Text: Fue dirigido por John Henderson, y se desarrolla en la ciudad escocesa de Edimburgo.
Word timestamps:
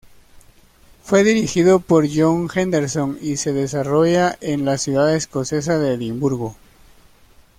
Fue 1.03 1.23
dirigido 1.23 1.79
por 1.79 2.07
John 2.11 2.49
Henderson, 2.51 3.19
y 3.21 3.37
se 3.37 3.53
desarrolla 3.53 4.35
en 4.41 4.65
la 4.65 4.79
ciudad 4.79 5.13
escocesa 5.15 5.77
de 5.77 5.93
Edimburgo. 5.93 6.55